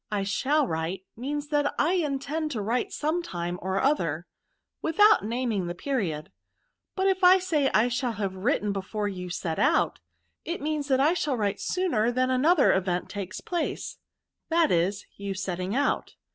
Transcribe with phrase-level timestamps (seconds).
[0.11, 4.25] I shall write, means that I intend to write some time or other,
[4.81, 6.31] without naming the period;
[6.95, 9.99] but if I say I shall have written before you set out,
[10.43, 13.99] it means that I shall write sooner than another event takes place—
[14.49, 16.15] that id, you setting out.